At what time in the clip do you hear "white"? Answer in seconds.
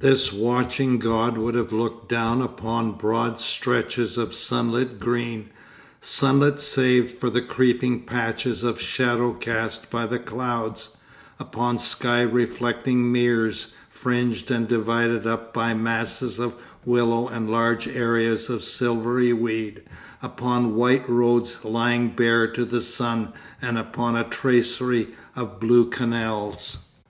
20.76-21.06